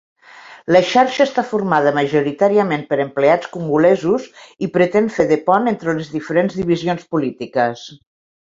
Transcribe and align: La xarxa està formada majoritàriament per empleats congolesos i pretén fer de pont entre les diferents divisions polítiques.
La 0.75 0.79
xarxa 0.91 1.21
està 1.25 1.41
formada 1.49 1.91
majoritàriament 1.97 2.87
per 2.93 2.99
empleats 3.05 3.51
congolesos 3.57 4.27
i 4.69 4.73
pretén 4.79 5.13
fer 5.19 5.29
de 5.35 5.41
pont 5.51 5.73
entre 5.77 5.97
les 6.01 6.13
diferents 6.19 6.61
divisions 6.63 7.09
polítiques. 7.15 7.89